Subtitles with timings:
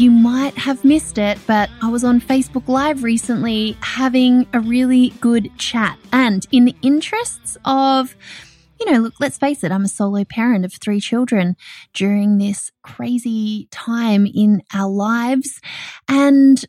[0.00, 5.10] you might have missed it, but I was on Facebook Live recently having a really
[5.20, 5.98] good chat.
[6.12, 8.16] And in the interests of,
[8.78, 11.56] you know, look, let's face it, I'm a solo parent of three children
[11.94, 15.60] during this crazy time in our lives.
[16.08, 16.62] And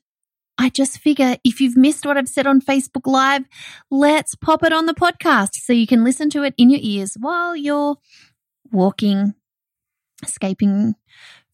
[0.58, 3.44] I just figure if you've missed what I've said on Facebook Live,
[3.92, 7.16] let's pop it on the podcast so you can listen to it in your ears
[7.20, 7.98] while you're
[8.72, 9.34] walking,
[10.24, 10.96] escaping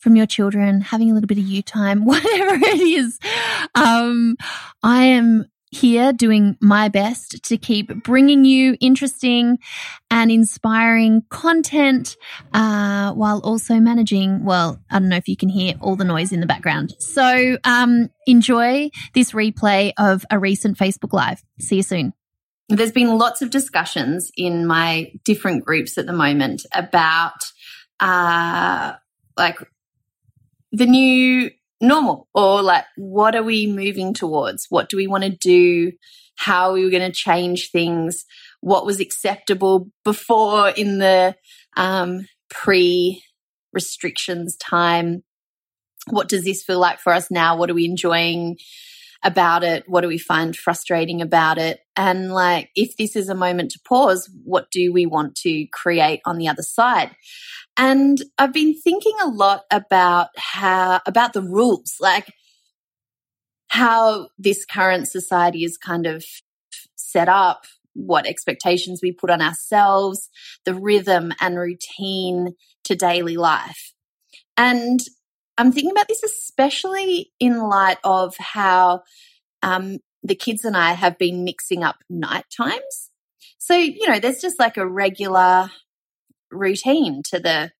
[0.03, 3.19] from your children, having a little bit of you time, whatever it is.
[3.73, 4.35] Um,
[4.83, 9.57] I am here doing my best to keep bringing you interesting
[10.11, 12.15] and inspiring content
[12.53, 14.43] uh, while also managing.
[14.43, 16.93] Well, I don't know if you can hear all the noise in the background.
[16.99, 21.43] So um, enjoy this replay of a recent Facebook Live.
[21.59, 22.13] See you soon.
[22.69, 27.51] There's been lots of discussions in my different groups at the moment about
[27.99, 28.93] uh,
[29.37, 29.57] like
[30.73, 34.65] the new normal or like what are we moving towards?
[34.69, 35.93] What do we want to do?
[36.35, 38.25] How are we going to change things?
[38.59, 41.35] What was acceptable before in the
[41.77, 43.23] um, pre
[43.71, 45.23] restrictions time?
[46.09, 47.55] What does this feel like for us now?
[47.55, 48.57] What are we enjoying
[49.23, 49.83] about it?
[49.87, 51.79] What do we find frustrating about it?
[51.95, 56.21] And like if this is a moment to pause what do we want to create
[56.25, 57.15] on the other side?
[57.77, 62.31] And I've been thinking a lot about how, about the rules, like
[63.69, 66.23] how this current society is kind of
[66.95, 70.29] set up, what expectations we put on ourselves,
[70.65, 73.93] the rhythm and routine to daily life.
[74.57, 74.99] And
[75.57, 79.03] I'm thinking about this especially in light of how
[79.61, 83.11] um, the kids and I have been mixing up night times.
[83.57, 85.69] So, you know, there's just like a regular
[86.51, 87.71] routine to the,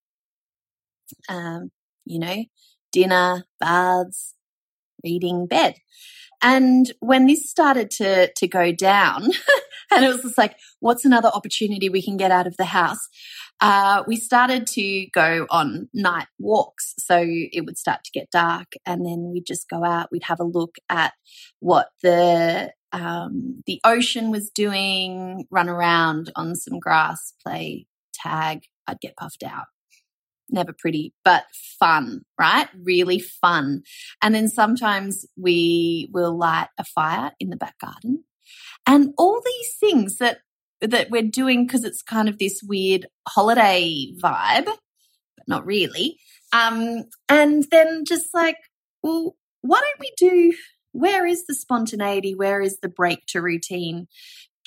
[1.29, 1.71] um,
[2.05, 2.45] you know,
[2.91, 4.35] dinner, baths,
[5.03, 5.75] reading, bed.
[6.41, 9.23] And when this started to to go down,
[9.91, 13.07] and it was just like, what's another opportunity we can get out of the house?
[13.63, 16.93] Uh, we started to go on night walks.
[16.99, 20.11] So it would start to get dark, and then we'd just go out.
[20.11, 21.13] We'd have a look at
[21.61, 28.99] what the um, the ocean was doing, run around on some grass, play tag, I'd
[28.99, 29.65] get puffed out.
[30.49, 31.45] Never pretty, but
[31.79, 32.67] fun, right?
[32.77, 33.83] Really fun.
[34.21, 38.25] And then sometimes we will light a fire in the back garden.
[38.85, 40.39] And all these things that
[40.83, 46.17] that we're doing because it's kind of this weird holiday vibe, but not really.
[46.51, 48.57] Um, and then just like,
[49.01, 50.53] well, why don't we do
[50.93, 52.35] where is the spontaneity?
[52.35, 54.07] Where is the break to routine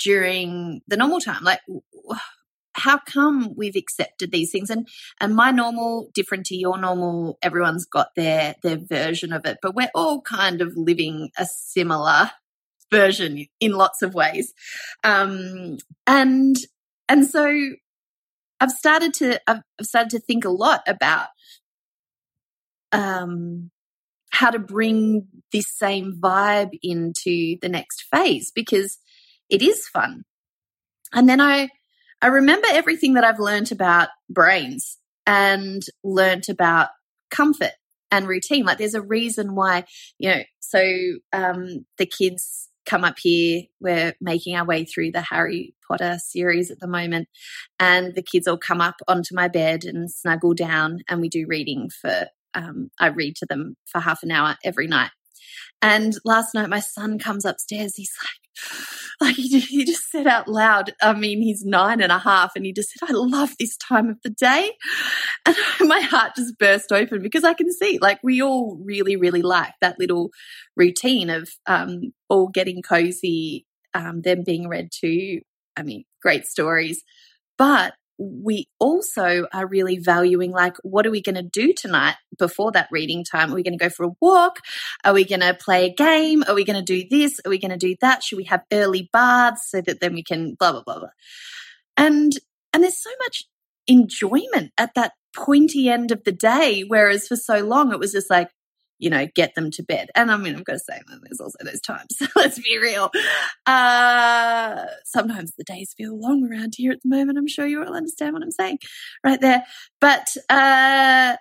[0.03, 1.45] during the normal time?
[1.45, 1.61] Like,
[2.73, 4.87] how come we've accepted these things and
[5.21, 9.75] and my normal different to your normal everyone's got their their version of it but
[9.75, 12.31] we're all kind of living a similar
[12.91, 14.53] version in lots of ways
[15.05, 15.77] um
[16.07, 16.57] and
[17.09, 17.73] and so
[18.61, 21.29] i've started to i've started to think a lot about
[22.93, 23.71] um
[24.31, 28.99] how to bring this same vibe into the next phase because
[29.49, 30.25] it is fun
[31.13, 31.69] and then i
[32.23, 36.89] I remember everything that I've learned about brains and learnt about
[37.31, 37.73] comfort
[38.11, 38.65] and routine.
[38.65, 39.85] Like there's a reason why,
[40.19, 40.83] you know, so
[41.33, 43.63] um, the kids come up here.
[43.81, 47.29] We're making our way through the Harry Potter series at the moment.
[47.79, 51.47] And the kids all come up onto my bed and snuggle down and we do
[51.47, 55.11] reading for, um, I read to them for half an hour every night.
[55.83, 57.97] And last night, my son comes upstairs.
[57.97, 58.71] He's like,
[59.21, 62.65] like he, he just said out loud, I mean, he's nine and a half, and
[62.65, 64.73] he just said, I love this time of the day.
[65.47, 65.57] And
[65.89, 69.75] my heart just burst open because I can see, like, we all really, really like
[69.81, 70.31] that little
[70.77, 73.65] routine of um, all getting cozy,
[73.95, 75.41] um, them being read to.
[75.77, 77.03] I mean, great stories.
[77.59, 82.73] But we also are really valuing like what are we going to do tonight before
[82.73, 83.53] that reading time?
[83.53, 84.61] Are we going to go for a walk?
[85.05, 86.43] Are we going to play a game?
[86.49, 87.41] Are we going to do this?
[87.45, 88.23] Are we going to do that?
[88.23, 91.09] Should we have early baths so that then we can blah blah blah blah.
[91.97, 92.33] And
[92.73, 93.45] and there's so much
[93.87, 98.31] enjoyment at that pointy end of the day whereas for so long it was just
[98.31, 98.49] like
[98.99, 100.09] you know, get them to bed.
[100.15, 102.17] And I mean, I've got to say, there's also those times.
[102.37, 103.11] Let's be real.
[103.67, 107.39] Uh, sometimes the days feel long around here at the moment.
[107.39, 108.79] I'm sure you all understand what I'm saying
[109.25, 109.65] right there.
[110.01, 111.37] But, uh,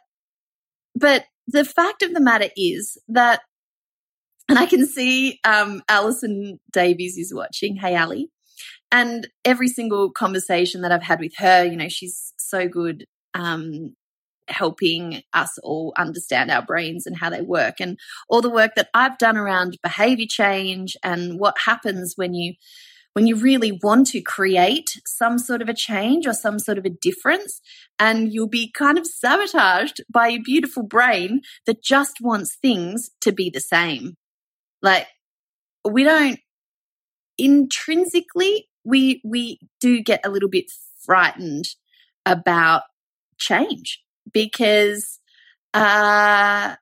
[0.96, 3.42] but the fact of the matter is that,
[4.48, 7.78] and I can see, um, Alison Davies is watching.
[7.78, 8.30] Hey, Ali.
[8.92, 13.96] And every single conversation that I've had with her, you know, she's so good um,
[14.48, 17.98] helping us all understand our brains and how they work and
[18.30, 22.54] all the work that I've done around behavior change and what happens when you
[23.14, 26.84] when you really want to create some sort of a change or some sort of
[26.84, 27.62] a difference
[27.98, 33.32] and you'll be kind of sabotaged by your beautiful brain that just wants things to
[33.32, 34.18] be the same.
[34.82, 35.08] Like
[35.90, 36.40] we don't
[37.38, 40.66] intrinsically we we do get a little bit
[41.04, 41.66] frightened
[42.26, 42.84] about
[43.38, 45.20] change because
[45.74, 46.76] uh,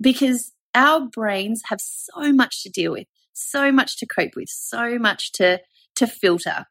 [0.00, 4.98] because our brains have so much to deal with, so much to cope with, so
[4.98, 5.60] much to
[5.96, 6.66] to filter.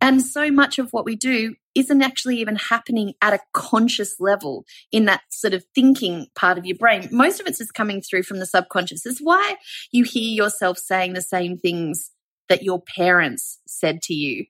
[0.00, 4.64] And so much of what we do isn't actually even happening at a conscious level
[4.92, 7.08] in that sort of thinking part of your brain.
[7.10, 9.06] Most of it's just coming through from the subconscious.
[9.06, 9.56] Is why
[9.90, 12.10] you hear yourself saying the same things
[12.48, 14.46] that your parents said to you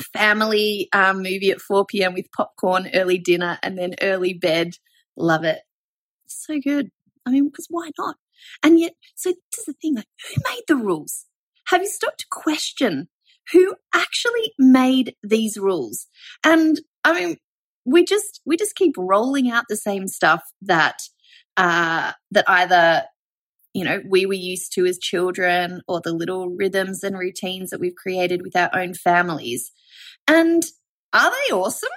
[0.00, 2.14] family um, movie at 4 p.m.
[2.14, 4.74] with popcorn, early dinner, and then early bed.
[5.16, 5.60] Love it.
[6.26, 6.90] So good.
[7.26, 8.16] I mean, because why not?
[8.62, 11.26] And yet, so this is the thing like, who made the rules?
[11.66, 13.08] Have you stopped to question
[13.52, 16.06] who actually made these rules?
[16.44, 17.36] And I mean,
[17.84, 20.96] we just we just keep rolling out the same stuff that
[21.56, 23.04] uh, that either
[23.74, 27.80] you know we were used to as children or the little rhythms and routines that
[27.80, 29.72] we've created with our own families
[30.30, 30.62] and
[31.12, 31.90] are they awesome?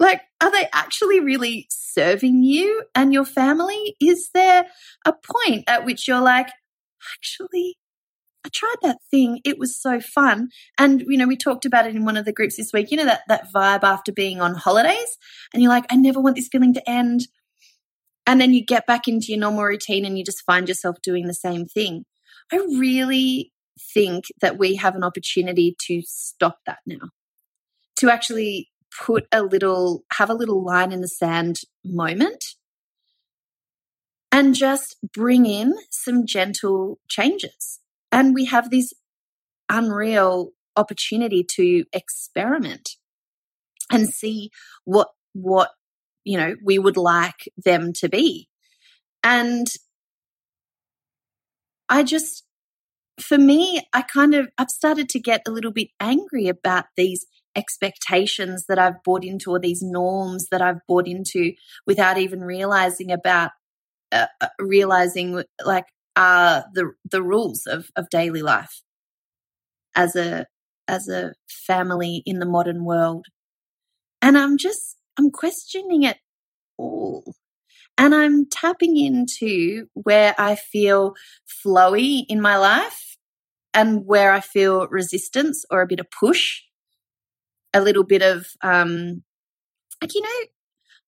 [0.00, 3.94] Like, are they actually really serving you and your family?
[4.00, 4.66] Is there
[5.06, 6.48] a point at which you're like,
[7.16, 7.76] actually,
[8.44, 9.40] I tried that thing.
[9.44, 10.48] It was so fun.
[10.76, 12.90] And, you know, we talked about it in one of the groups this week.
[12.90, 15.16] You know, that, that vibe after being on holidays
[15.54, 17.28] and you're like, I never want this feeling to end.
[18.26, 21.28] And then you get back into your normal routine and you just find yourself doing
[21.28, 22.06] the same thing.
[22.52, 23.52] I really
[23.94, 27.10] think that we have an opportunity to stop that now
[27.98, 28.70] to actually
[29.04, 32.44] put a little, have a little line in the sand moment
[34.32, 37.80] and just bring in some gentle changes.
[38.10, 38.92] And we have this
[39.68, 42.90] unreal opportunity to experiment
[43.90, 44.50] and see
[44.84, 45.70] what, what,
[46.24, 48.48] you know, we would like them to be.
[49.22, 49.66] And
[51.88, 52.44] I just,
[53.20, 57.26] for me, I kind of, I've started to get a little bit angry about these
[57.58, 61.52] expectations that I've bought into or these norms that I've bought into
[61.86, 63.50] without even realizing about
[64.12, 68.82] uh, uh, realizing like uh the the rules of of daily life
[69.94, 70.46] as a
[70.86, 71.34] as a
[71.66, 73.26] family in the modern world.
[74.22, 76.18] And I'm just I'm questioning it
[76.78, 77.34] all.
[77.98, 81.14] And I'm tapping into where I feel
[81.66, 83.16] flowy in my life
[83.74, 86.62] and where I feel resistance or a bit of push
[87.74, 89.22] a little bit of um
[90.00, 90.46] like you know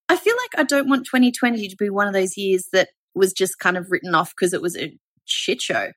[0.09, 3.33] i feel like i don't want 2020 to be one of those years that was
[3.33, 5.91] just kind of written off because it was a shit show.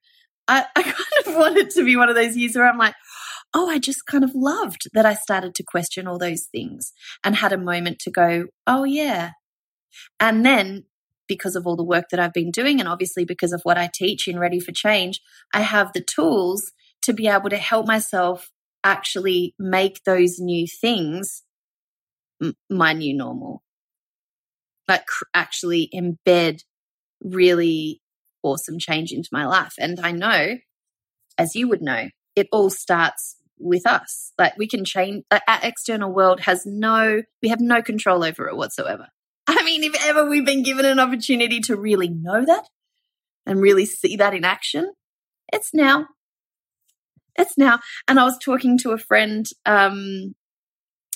[0.48, 2.96] I, I kind of want it to be one of those years where i'm like
[3.54, 6.92] oh i just kind of loved that i started to question all those things
[7.24, 9.32] and had a moment to go oh yeah.
[10.20, 10.86] And then
[11.28, 13.90] because of all the work that I've been doing, and obviously because of what I
[13.94, 15.22] teach in Ready for Change,
[15.54, 16.72] I have the tools
[17.04, 18.50] to be able to help myself
[18.84, 21.44] actually make those new things
[22.70, 23.64] my new normal.
[24.88, 26.64] Like actually embed
[27.24, 28.02] really
[28.42, 29.76] awesome change into my life.
[29.80, 30.58] And I know,
[31.38, 34.34] as you would know, it all starts with us.
[34.38, 38.58] Like we can change, our external world has no, we have no control over it
[38.58, 39.08] whatsoever.
[39.48, 42.68] I mean, if ever we've been given an opportunity to really know that
[43.46, 44.92] and really see that in action,
[45.52, 46.08] it's now
[47.38, 47.80] it's now.
[48.08, 50.36] And I was talking to a friend um,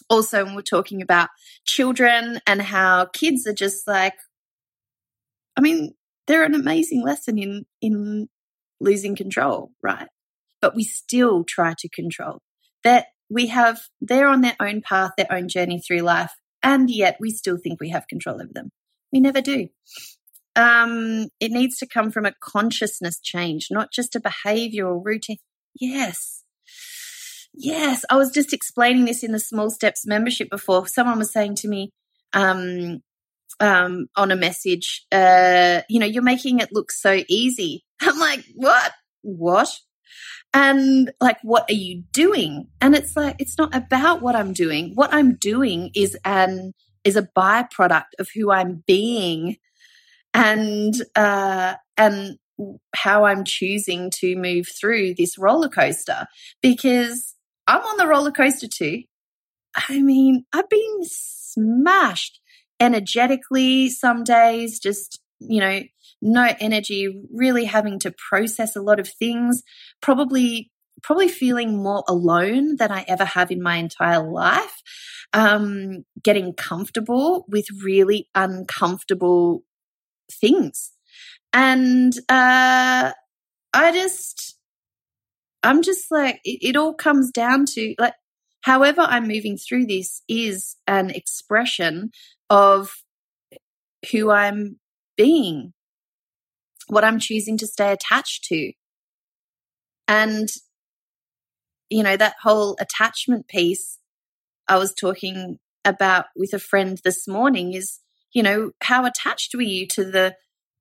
[0.10, 1.30] also, and we're talking about
[1.66, 4.16] children and how kids are just like,
[5.58, 5.94] I mean,
[6.28, 8.28] they're an amazing lesson in in
[8.80, 10.08] losing control, right?
[10.62, 12.40] But we still try to control.
[12.84, 16.32] That we have, they're on their own path, their own journey through life,
[16.64, 18.70] and yet we still think we have control over them.
[19.12, 19.70] We never do.
[20.56, 25.38] Um, it needs to come from a consciousness change, not just a behavioral routine.
[25.80, 26.44] Yes.
[27.54, 28.06] Yes.
[28.10, 30.88] I was just explaining this in the Small Steps membership before.
[30.88, 31.92] Someone was saying to me,
[32.34, 33.02] um,
[33.60, 37.84] um, on a message, uh, you know, you're making it look so easy.
[38.02, 38.92] I'm like, what?
[39.22, 39.70] What?
[40.54, 42.68] And like, what are you doing?
[42.82, 44.94] And it's like, it's not about what I'm doing.
[44.96, 49.58] What I'm doing is an, is a byproduct of who I'm being
[50.34, 52.38] and, uh, and
[52.96, 56.26] how I'm choosing to move through this roller coaster
[56.62, 57.36] because
[57.68, 59.04] I'm on the roller coaster too.
[59.90, 62.40] I mean, I've been smashed
[62.80, 65.82] energetically some days, just, you know,
[66.22, 69.64] no energy, really having to process a lot of things,
[70.02, 70.72] probably
[71.04, 74.82] probably feeling more alone than I ever have in my entire life.
[75.32, 79.64] Um, getting comfortable with really uncomfortable
[80.32, 80.94] things.
[81.54, 83.12] And uh,
[83.74, 84.58] I just,
[85.64, 88.14] I'm just like, it, it all comes down to like,
[88.62, 92.12] however I'm moving through this is an expression
[92.50, 93.04] of
[94.12, 94.80] who I'm
[95.16, 95.74] being
[96.88, 98.72] what I'm choosing to stay attached to.
[100.08, 100.48] And,
[101.90, 104.00] you know, that whole attachment piece
[104.68, 108.00] I was talking about with a friend this morning is,
[108.34, 110.36] you know, how attached were you to the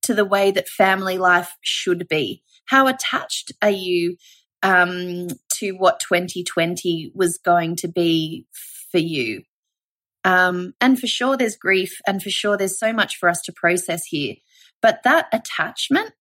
[0.07, 2.43] to the way that family life should be?
[2.67, 4.17] How attached are you
[4.63, 8.47] um, to what 2020 was going to be
[8.91, 9.43] for you?
[10.25, 13.53] Um, and for sure, there's grief, and for sure, there's so much for us to
[13.53, 14.35] process here.
[14.83, 16.13] But that attachment,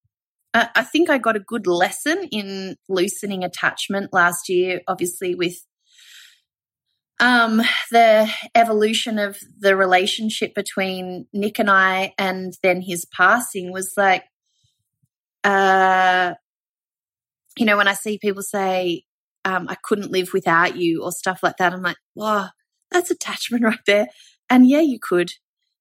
[0.54, 5.58] I think I got a good lesson in loosening attachment last year, obviously, with
[7.20, 13.94] um, the evolution of the relationship between Nick and I, and then his passing was
[13.96, 14.24] like,
[15.44, 16.34] uh,
[17.58, 19.04] you know, when I see people say,
[19.46, 22.50] um, I couldn't live without you or stuff like that, I'm like, wow,
[22.92, 24.08] that's attachment right there.
[24.50, 25.32] And yeah, you could.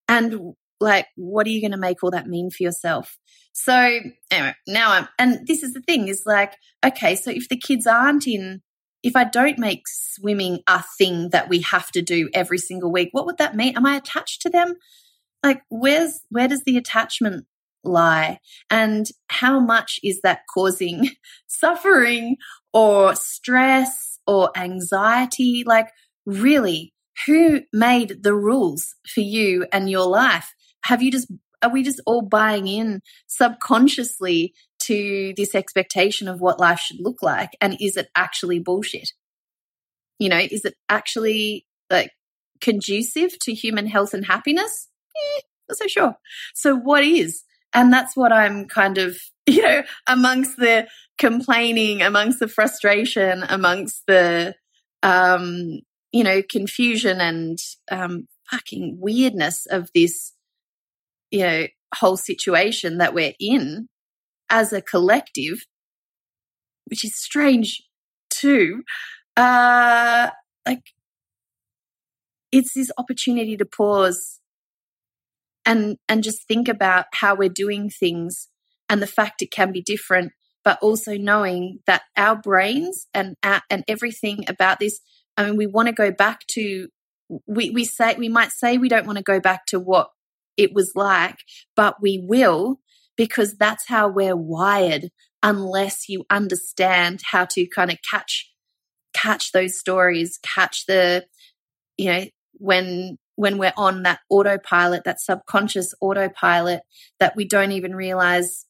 [0.06, 3.18] And like, what are you going to make all that mean for yourself?
[3.52, 4.00] So
[4.30, 7.86] anyway, now I'm, and this is the thing is like, okay, so if the kids
[7.86, 8.62] aren't in,
[9.04, 13.10] if I don't make swimming a thing that we have to do every single week,
[13.12, 13.76] what would that mean?
[13.76, 14.74] Am I attached to them?
[15.42, 17.46] Like, where's, where does the attachment
[17.84, 18.40] lie?
[18.70, 21.10] And how much is that causing
[21.46, 22.36] suffering
[22.72, 25.62] or stress or anxiety?
[25.64, 25.90] Like,
[26.26, 26.92] really,
[27.26, 30.54] who made the rules for you and your life?
[30.84, 31.30] have you just
[31.62, 34.52] are we just all buying in subconsciously
[34.86, 39.12] to this expectation of what life should look like and is it actually bullshit?
[40.18, 42.12] You know is it actually like
[42.60, 44.88] conducive to human health and happiness?
[45.16, 46.16] Eh, not so sure.
[46.54, 47.42] So what is?
[47.72, 50.86] And that's what i'm kind of you know amongst the
[51.18, 54.54] complaining amongst the frustration amongst the
[55.02, 55.80] um
[56.12, 57.58] you know confusion and
[57.90, 60.34] um fucking weirdness of this
[61.34, 63.88] you know, whole situation that we're in
[64.54, 65.66] as a collective,
[66.86, 67.82] which is strange
[68.30, 68.84] too.
[69.36, 70.30] Uh,
[70.64, 70.84] like,
[72.52, 74.38] it's this opportunity to pause
[75.66, 78.48] and and just think about how we're doing things
[78.88, 80.30] and the fact it can be different
[80.62, 85.00] but also knowing that our brains and and everything about this
[85.38, 86.88] i mean we want to go back to
[87.46, 90.08] we we say we might say we don't want to go back to what
[90.56, 91.38] it was like,
[91.76, 92.78] but we will
[93.16, 95.10] because that's how we're wired
[95.42, 98.50] unless you understand how to kind of catch
[99.12, 101.24] catch those stories, catch the
[101.96, 106.82] you know when when we're on that autopilot, that subconscious autopilot
[107.18, 108.66] that we don't even realize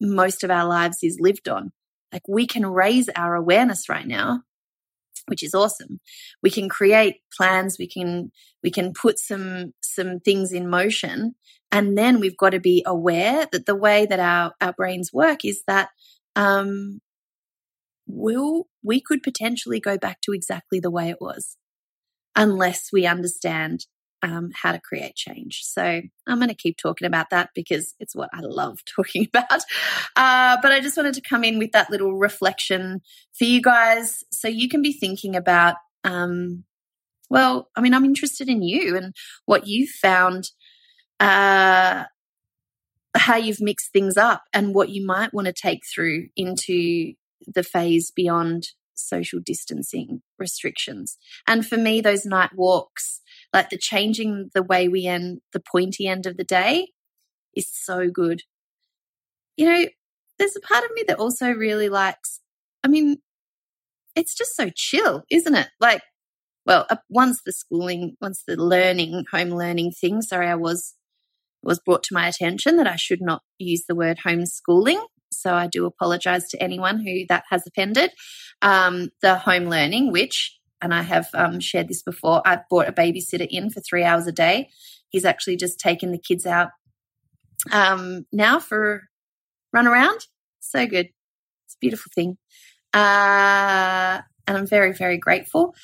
[0.00, 1.72] most of our lives is lived on.
[2.12, 4.42] Like we can raise our awareness right now
[5.26, 6.00] which is awesome.
[6.42, 11.34] We can create plans, we can we can put some some things in motion
[11.72, 15.44] and then we've got to be aware that the way that our our brains work
[15.44, 15.88] is that
[16.36, 17.00] um
[18.06, 21.56] will we could potentially go back to exactly the way it was
[22.36, 23.86] unless we understand
[24.22, 25.62] um, how to create change.
[25.64, 29.62] So I'm going to keep talking about that because it's what I love talking about.
[30.16, 33.00] Uh, but I just wanted to come in with that little reflection
[33.36, 36.64] for you guys so you can be thinking about, um,
[37.30, 39.14] well, I mean, I'm interested in you and
[39.46, 40.50] what you've found,
[41.22, 42.04] uh,
[43.14, 47.12] how you've mixed things up and what you might want to take through into
[47.46, 51.16] the phase beyond social distancing restrictions.
[51.46, 53.20] And for me, those night walks
[53.52, 56.88] like the changing the way we end the pointy end of the day
[57.54, 58.42] is so good.
[59.56, 59.86] You know,
[60.38, 62.40] there's a part of me that also really likes,
[62.82, 63.18] I mean,
[64.16, 65.68] it's just so chill, isn't it?
[65.80, 66.02] Like,
[66.66, 70.94] well, once the schooling, once the learning, home learning thing, sorry, I was
[71.62, 75.00] was brought to my attention that I should not use the word homeschooling.
[75.30, 78.10] So I do apologize to anyone who that has offended.
[78.60, 82.92] Um, the home learning, which, and I have um, shared this before, I've brought a
[82.92, 84.68] babysitter in for three hours a day.
[85.08, 86.70] He's actually just taken the kids out
[87.70, 89.02] um, now for
[89.72, 90.20] run around.
[90.60, 91.06] So good.
[91.66, 92.36] It's a beautiful thing.
[92.92, 95.74] Uh, and I'm very, very grateful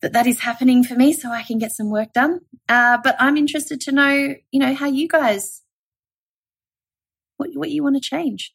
[0.00, 2.40] that that is happening for me so I can get some work done.
[2.68, 5.62] Uh, but I'm interested to know, you know, how you guys,
[7.36, 8.54] what, what you want to change.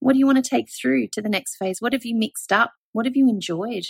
[0.00, 1.80] What do you want to take through to the next phase?
[1.80, 2.72] What have you mixed up?
[2.92, 3.84] What have you enjoyed?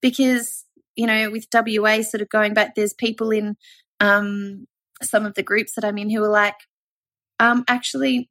[0.00, 0.64] Because,
[0.94, 3.56] you know, with WA sort of going back, there's people in
[3.98, 4.66] um,
[5.02, 6.54] some of the groups that I'm in who are like,
[7.40, 8.30] um, actually,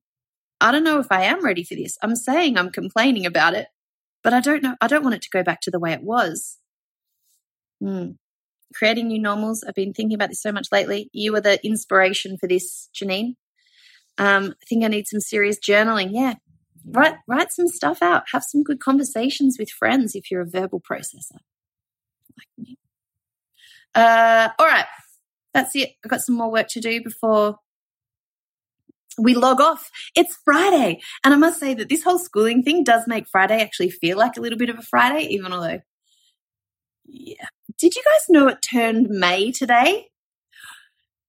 [0.62, 1.98] I don't know if I am ready for this.
[2.02, 3.68] I'm saying I'm complaining about it,
[4.24, 4.76] but I don't know.
[4.82, 6.58] I don't want it to go back to the way it was.
[7.82, 8.12] Hmm.
[8.74, 9.64] Creating new normals.
[9.68, 11.10] I've been thinking about this so much lately.
[11.14, 13.36] You were the inspiration for this, Janine.
[14.18, 16.10] Um, I think I need some serious journaling.
[16.12, 16.36] Yeah.
[16.88, 18.24] Write, write some stuff out.
[18.32, 21.40] Have some good conversations with friends if you're a verbal processor.
[22.38, 22.78] Like me.
[23.94, 24.86] Uh, all right.
[25.54, 25.94] That's it.
[26.04, 27.60] I've got some more work to do before
[29.18, 29.90] we log off.
[30.16, 31.02] It's Friday.
[31.24, 34.38] And I must say that this whole schooling thing does make Friday actually feel like
[34.38, 35.82] a little bit of a Friday, even although,
[37.06, 37.48] yeah.
[37.78, 40.08] Did you guys know it turned May today?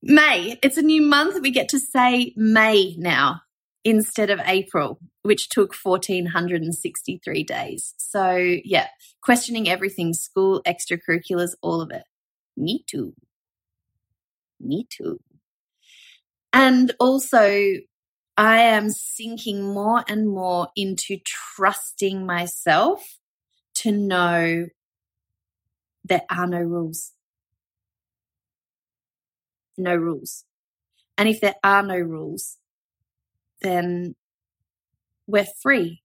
[0.03, 0.59] May.
[0.63, 1.41] It's a new month.
[1.43, 3.41] We get to say May now
[3.85, 7.95] instead of April, which took 1463 days.
[7.99, 8.89] So, yeah,
[9.23, 12.05] questioning everything school, extracurriculars, all of it.
[12.57, 13.15] Me too.
[14.61, 15.21] Me too.
[16.59, 17.75] And also,
[18.39, 23.19] I am sinking more and more into trusting myself
[23.75, 24.69] to know
[26.03, 27.13] there are no rules.
[29.77, 30.45] No rules.
[31.19, 32.57] And if there are no rules,
[33.61, 34.15] then
[35.27, 36.01] we're free.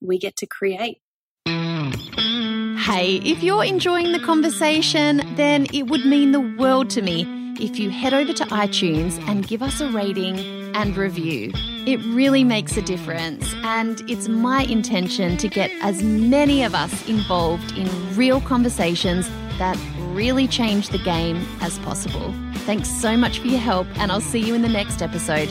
[0.00, 1.02] We get to create.
[1.46, 7.78] Hey, if you're enjoying the conversation, then it would mean the world to me if
[7.78, 10.38] you head over to iTunes and give us a rating
[10.74, 11.52] and review.
[11.86, 17.08] It really makes a difference, and it's my intention to get as many of us
[17.08, 19.78] involved in real conversations that
[20.12, 22.34] really change the game as possible.
[22.66, 25.48] Thanks so much for your help, and I'll see you in the next episode.